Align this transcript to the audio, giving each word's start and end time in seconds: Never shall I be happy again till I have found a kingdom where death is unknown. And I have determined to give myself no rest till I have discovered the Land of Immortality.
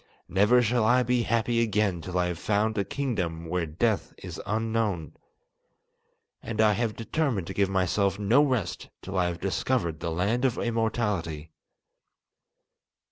Never 0.27 0.63
shall 0.63 0.83
I 0.83 1.03
be 1.03 1.21
happy 1.21 1.61
again 1.61 2.01
till 2.01 2.17
I 2.17 2.25
have 2.25 2.39
found 2.39 2.75
a 2.75 2.83
kingdom 2.83 3.45
where 3.45 3.67
death 3.67 4.15
is 4.17 4.41
unknown. 4.47 5.15
And 6.41 6.59
I 6.59 6.73
have 6.73 6.95
determined 6.95 7.45
to 7.45 7.53
give 7.53 7.69
myself 7.69 8.17
no 8.17 8.41
rest 8.43 8.89
till 9.03 9.15
I 9.15 9.27
have 9.27 9.39
discovered 9.39 9.99
the 9.99 10.09
Land 10.09 10.43
of 10.43 10.57
Immortality. 10.57 11.51